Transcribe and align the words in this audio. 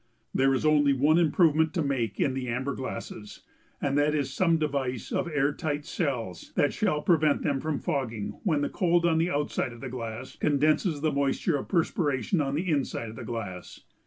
There 0.33 0.55
is 0.55 0.65
only 0.65 0.93
one 0.93 1.19
improvement 1.19 1.75
to 1.75 1.83
make 1.83 2.19
in 2.19 2.33
the 2.33 2.47
amber 2.47 2.73
glasses, 2.73 3.43
and 3.79 3.95
that 3.99 4.15
is 4.15 4.33
some 4.33 4.57
device 4.57 5.11
of 5.11 5.27
air 5.27 5.53
tight 5.53 5.85
cells 5.85 6.51
that 6.55 6.73
shall 6.73 7.03
prevent 7.03 7.43
them 7.43 7.59
from 7.61 7.77
fogging 7.77 8.39
when 8.43 8.61
the 8.61 8.67
cold 8.69 9.05
on 9.05 9.19
the 9.19 9.29
outside 9.29 9.73
of 9.73 9.79
the 9.81 9.89
glass 9.89 10.35
condenses 10.37 11.01
the 11.01 11.11
moisture 11.11 11.55
of 11.57 11.67
perspiration 11.67 12.41
on 12.41 12.55
the 12.55 12.67
inside 12.67 13.09
of 13.09 13.15
the 13.15 13.23
glass. 13.23 13.81